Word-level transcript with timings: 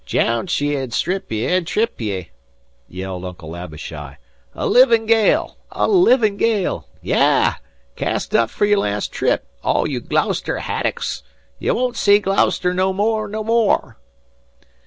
"Jounce 0.03 0.59
ye, 0.61 0.75
an' 0.75 0.89
strip 0.89 1.31
ye 1.31 1.45
an' 1.45 1.63
trip 1.65 2.01
ye!" 2.01 2.31
yelled 2.87 3.23
Uncle 3.23 3.55
Abishai. 3.55 4.17
"A 4.55 4.65
livin' 4.65 5.05
gale 5.05 5.57
a 5.71 5.87
livin' 5.87 6.37
gale. 6.37 6.87
Yab! 7.03 7.57
Cast 7.95 8.33
up 8.33 8.49
fer 8.49 8.65
your 8.65 8.79
last 8.79 9.11
trip, 9.11 9.45
all 9.63 9.87
you 9.87 9.99
Gloucester 9.99 10.57
haddocks. 10.57 11.21
You 11.59 11.75
won't 11.75 11.97
see 11.97 12.17
Gloucester 12.17 12.73
no 12.73 12.91
more, 12.93 13.27
no 13.27 13.43
more!" 13.43 13.99